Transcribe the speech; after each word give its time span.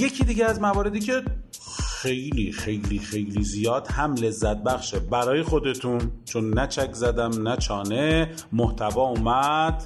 یکی 0.00 0.24
دیگه 0.24 0.44
از 0.44 0.60
مواردی 0.60 1.00
که 1.00 1.22
خیلی 2.04 2.52
خیلی 2.52 2.98
خیلی 2.98 3.44
زیاد 3.44 3.88
هم 3.90 4.14
لذت 4.14 4.56
بخشه 4.62 4.98
برای 4.98 5.42
خودتون 5.42 6.12
چون 6.24 6.50
نه 6.50 6.66
چک 6.66 6.92
زدم 6.92 7.48
نه 7.48 7.56
چانه 7.56 8.30
محتوا 8.52 9.02
اومد 9.02 9.84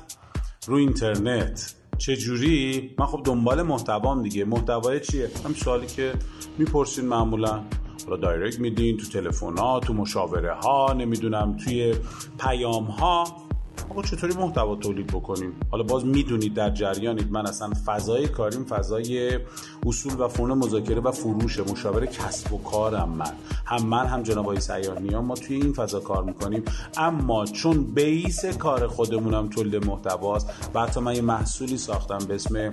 رو 0.67 0.77
اینترنت. 0.77 1.75
چجوری؟ 1.99 2.91
من 2.99 3.07
خب 3.07 3.23
دنبال 3.25 3.63
محتوام 3.63 4.23
دیگه. 4.23 4.45
محتوای 4.45 5.01
چیه؟ 5.01 5.31
هم 5.45 5.55
سوالی 5.55 5.87
که 5.87 6.13
می‌پرسین 6.59 7.05
معمولا. 7.05 7.65
حالا 8.05 8.17
دایرکت 8.17 8.61
میدین 8.61 8.97
تو 8.97 9.07
تلفن 9.07 9.59
ها 9.59 9.81
تو 9.81 9.95
مشاوره 9.95 10.55
ها 10.55 10.93
نمی‌دونم 10.93 11.57
توی 11.57 11.95
پیام 12.41 12.85
ها 12.85 13.48
آقا 13.91 14.03
چطوری 14.03 14.35
محتوا 14.35 14.77
تولید 14.77 15.07
بکنیم؟ 15.07 15.53
حالا 15.71 15.83
باز 15.83 16.05
می‌دونید 16.05 16.55
در 16.55 16.71
جریانید. 16.71 17.33
من 17.33 17.47
اصلا 17.47 17.71
فضای 17.87 18.29
کاریم 18.29 18.65
فضای 18.65 19.39
اصول 19.87 20.13
و 20.21 20.29
فون 20.29 20.53
مذاکره 20.53 21.01
و 21.01 21.11
فروش 21.11 21.59
مشاور 21.59 22.07
کسب 22.07 22.53
و 22.53 22.59
کارم 22.59 23.09
من. 23.09 23.33
هم 23.65 23.87
من 23.87 24.07
هم 24.07 24.23
جناب 24.23 24.45
آقای 24.45 24.61
سیانی 24.61 25.17
ما 25.17 25.35
توی 25.35 25.57
این 25.57 25.73
فضا 25.73 26.01
کار 26.01 26.25
می‌کنیم. 26.25 26.63
اما 26.97 27.47
چون 27.47 27.85
بیس 27.85 28.45
کار 28.45 28.87
خودمونم 28.87 29.49
تولید 29.49 29.87
محتواست 29.87 30.51
و 30.75 30.81
حتی 30.81 31.01
من 31.01 31.15
یه 31.15 31.23
محصولی 31.23 31.79
ساختم 31.79 32.19
به 32.19 32.35
اسم 32.35 32.71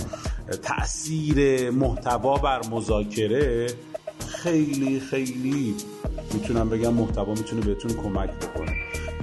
تاثیر 0.64 1.70
محتوا 1.70 2.38
بر 2.38 2.62
مذاکره 2.72 3.68
خیلی 4.28 5.00
خیلی 5.00 5.76
می‌تونم 6.34 6.70
بگم 6.70 6.94
محتوا 6.94 7.34
می‌تونه 7.34 7.62
بهتون 7.62 7.92
کمک 7.94 8.30
بکنه. 8.30 8.75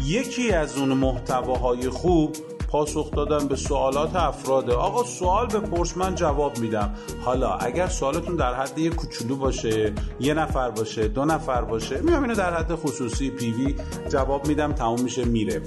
یکی 0.07 0.51
از 0.51 0.79
اون 0.79 0.89
محتواهای 0.89 1.89
خوب 1.89 2.37
پاسخ 2.69 3.11
دادن 3.11 3.49
به 3.49 3.57
سوالات 3.57 4.17
افراده. 4.17 4.73
آقا 4.73 5.05
سوال 5.05 5.47
بپرس 5.47 5.97
من 5.97 6.15
جواب 6.15 6.59
میدم. 6.59 6.95
حالا 7.25 7.55
اگر 7.55 7.87
سوالتون 7.87 8.37
در 8.37 8.55
حد 8.55 8.79
یه 8.79 8.91
کوچولو 8.91 9.37
باشه 9.37 9.93
یه 10.21 10.35
نفر 10.35 10.71
باشه 10.71 11.09
دو 11.09 11.25
نفر 11.25 11.63
باشه 11.63 12.01
میام 12.01 12.23
اینو 12.23 12.35
در 12.35 12.55
حد 12.55 12.75
خصوصی 12.75 13.31
پیوی 13.31 13.75
جواب 14.09 14.49
میدم 14.49 14.73
تموم 14.73 15.01
میشه 15.01 15.25
میره. 15.25 15.63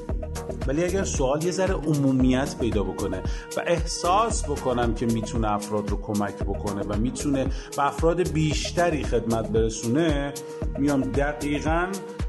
ولی 0.67 0.83
اگر 0.83 1.03
سوال 1.03 1.43
یه 1.43 1.51
ذره 1.51 1.73
عمومیت 1.73 2.55
پیدا 2.59 2.83
بکنه 2.83 3.17
و 3.57 3.61
احساس 3.67 4.43
بکنم 4.43 4.93
که 4.93 5.05
می‌تونه 5.05 5.51
افراد 5.51 5.89
رو 5.89 6.01
کمک 6.01 6.35
بکنه 6.35 6.81
و 6.81 6.97
می‌تونه 6.97 7.45
به 7.77 7.85
افراد 7.85 8.29
بیشتری 8.29 9.03
خدمت 9.03 9.49
برسونه 9.49 10.33
میام 10.77 11.01
دقیقا 11.01 11.87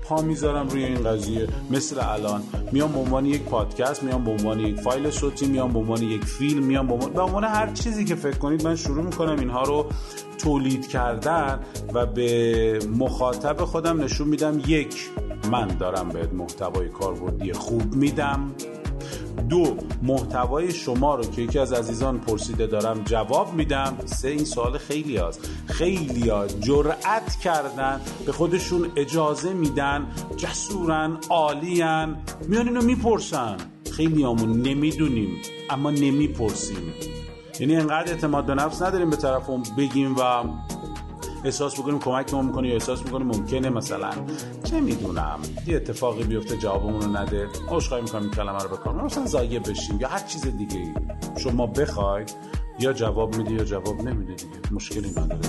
پا 0.09 0.23
می‌ذارم 0.23 0.69
روی 0.69 0.85
این 0.85 1.05
قضیه. 1.05 1.49
مثل 1.71 1.97
الان 2.01 2.43
میام 2.73 2.93
به 2.93 2.99
عنوان 2.99 3.27
یک 3.27 3.43
پادکست 3.43 4.03
میام 4.03 4.25
به 4.25 4.31
عنوان 4.31 4.61
یک 4.61 4.81
فایل 4.81 5.11
صوتی 5.11 5.47
میام 5.47 5.73
به 5.73 5.79
عنوان 5.79 6.03
یک 6.03 6.25
فیلم 6.25 6.63
میام 6.63 6.87
به 6.87 6.95
عنوان 6.95 7.19
عنوان 7.19 7.45
هر 7.45 7.73
چیزی 7.73 8.05
که 8.05 8.15
فکر 8.15 8.39
کنید 8.39 8.65
من 8.65 8.77
شروع 8.77 9.05
می‌کنم 9.05 9.39
اینها 9.39 9.63
رو 9.63 9.87
تولید 10.39 10.89
کردن 10.89 11.61
و 11.95 12.07
به 12.07 12.79
مخاطب 12.99 13.65
خودم 13.65 14.03
نشون 14.03 14.29
میدم. 14.29 14.63
یک 14.67 15.11
من 15.51 15.67
دارم 15.67 16.09
بهت 16.09 16.33
محتوای 16.33 16.89
کاربردی 16.89 17.53
خوب 17.53 17.95
میدم. 17.95 18.51
دو 19.49 19.77
محتوای 20.03 20.73
شما 20.73 21.15
رو 21.15 21.25
که 21.25 21.43
یکی 21.43 21.59
از 21.59 21.73
عزیزان 21.73 22.19
پرسیده 22.19 22.67
دارم 22.67 23.03
جواب 23.05 23.55
میدم. 23.55 23.97
سه 24.05 24.29
این 24.29 24.45
سوال 24.45 24.79
خیلی 24.79 25.17
هست 25.17 25.51
خیلی 25.67 26.29
ها 26.29 26.47
جرأت 26.47 27.37
کردن 27.43 28.01
به 28.27 28.33
خودشون 28.33 28.91
اجازه 28.97 29.53
میدن 29.53 30.07
جسورن 30.37 31.19
عالین. 31.31 32.17
میان 32.49 32.69
اینو 32.69 32.83
می‌پرسن. 32.83 33.57
خیلی 33.93 34.23
همون 34.23 34.63
نمی‌دونیم 34.63 35.29
اما 35.71 35.91
نمی‌پرسیم. 35.91 36.93
یعنی 37.61 37.77
انقدر 37.77 38.13
اعتماد 38.13 38.47
به 38.47 38.55
نفس 38.55 38.83
نداریم 38.83 39.11
به 39.11 39.17
طرف 39.17 39.51
اون 39.51 39.63
بگیم 39.79 40.17
و 40.17 40.45
احساس 41.47 41.81
بکنیم 41.81 41.99
کمک 41.99 42.35
ما 42.35 42.43
می‌کنه 42.43 42.69
یا 42.69 42.75
احساس 42.75 43.03
می‌کنیم 43.03 43.27
ممکنه 43.27 43.71
مثلا 43.71 44.11
چه 44.65 44.81
می‌دونم 44.81 45.41
یه 45.67 45.77
اتفاقی 45.77 46.25
بیفته 46.25 46.57
جوابمون 46.57 47.03
رو 47.03 47.17
نده 47.17 47.49
عذرخواهی 47.69 48.03
می‌کنم 48.03 48.23
این 48.23 48.31
کلمه 48.31 48.59
رو 48.59 48.69
بکنم 48.69 49.05
مثلا 49.05 49.27
زایه 49.27 49.61
بشیم 49.61 50.01
یا 50.01 50.09
هر 50.09 50.19
چیز 50.19 50.47
دیگه 50.47 50.95
شما 51.37 51.67
بخوای 51.67 52.25
یا 52.79 52.93
جواب 52.93 53.37
میدی 53.37 53.55
یا 53.55 53.65
جواب 53.65 54.03
نمیده 54.03 54.35
دیگه 54.35 54.73
مشکلی 54.73 55.11
نداره. 55.11 55.41